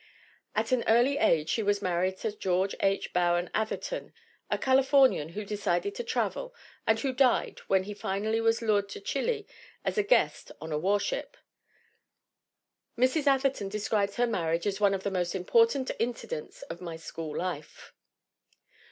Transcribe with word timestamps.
At 0.55 0.71
an 0.71 0.83
early 0.87 1.19
age 1.19 1.47
she 1.47 1.61
was 1.61 1.79
married 1.79 2.17
to 2.21 2.35
George 2.35 2.73
H. 2.79 3.13
Bowen 3.13 3.51
Atherton, 3.53 4.13
a 4.49 4.57
Calif 4.57 4.89
ornian 4.89 5.29
who 5.33 5.45
declined 5.45 5.93
to 5.93 6.03
travel 6.03 6.55
and 6.87 6.99
who 6.99 7.13
died 7.13 7.59
when 7.67 7.83
he 7.83 7.93
finally 7.93 8.41
was 8.41 8.63
lured 8.63 8.89
to 8.89 8.99
Chile 8.99 9.45
as 9.85 9.99
a 9.99 10.03
guest 10.03 10.51
on 10.59 10.71
a 10.71 10.77
warship. 10.79 11.37
Mrs. 12.97 13.27
Atherton 13.27 13.69
describes 13.69 14.15
her 14.15 14.25
marriage 14.25 14.65
as 14.65 14.79
"one 14.81 14.95
of 14.95 15.03
the 15.03 15.11
most 15.11 15.35
important 15.35 15.91
incidents 15.99 16.63
of 16.63 16.81
my 16.81 16.95
school 16.95 17.37
life." 17.37 17.93